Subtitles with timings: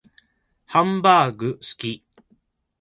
[0.65, 2.03] ハンバーグ好き